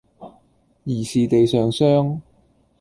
[0.83, 2.19] 疑是地上霜